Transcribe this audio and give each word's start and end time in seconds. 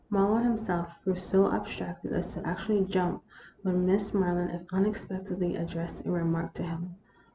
Marlowe 0.09 0.41
him 0.41 0.57
self 0.57 0.95
grew 1.03 1.15
so 1.15 1.51
abstracted 1.53 2.11
as 2.11 2.33
to 2.33 2.43
actually 2.43 2.83
jump 2.85 3.21
when 3.61 3.85
Miss 3.85 4.15
Maryland 4.15 4.67
unexpectedly 4.73 5.55
addressed 5.55 6.03
a 6.07 6.11
remark 6.11 6.55
to 6.55 6.63
him. 6.63 6.95